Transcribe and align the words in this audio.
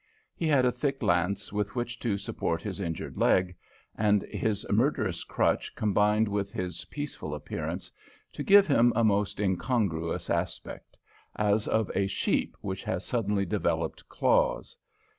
He 0.35 0.47
had 0.47 0.65
a 0.65 0.71
thick 0.71 1.03
lance 1.03 1.53
with 1.53 1.75
which 1.75 1.99
to 1.99 2.17
support 2.17 2.63
his 2.63 2.79
injured 2.79 3.17
leg, 3.17 3.55
and 3.95 4.21
this 4.33 4.65
murderous 4.71 5.23
crutch 5.23 5.75
combined 5.75 6.27
with 6.27 6.51
his 6.51 6.85
peaceful 6.85 7.35
appearance 7.35 7.91
to 8.33 8.41
give 8.41 8.65
him 8.65 8.91
a 8.95 9.03
most 9.03 9.39
incongruous 9.39 10.27
aspect, 10.31 10.97
as 11.35 11.67
of 11.67 11.91
a 11.93 12.07
sheep 12.07 12.57
which 12.61 12.81
has 12.83 13.05
suddenly 13.05 13.45
developed 13.45 14.09
claws. 14.09 14.75